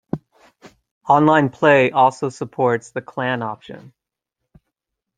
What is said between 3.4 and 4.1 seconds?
option.